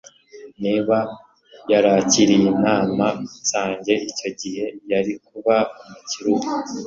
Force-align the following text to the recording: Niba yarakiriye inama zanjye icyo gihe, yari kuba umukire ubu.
Niba 0.63 0.97
yarakiriye 1.71 2.47
inama 2.55 3.07
zanjye 3.51 3.93
icyo 4.09 4.29
gihe, 4.39 4.65
yari 4.91 5.13
kuba 5.27 5.55
umukire 5.89 6.27
ubu. 6.33 6.47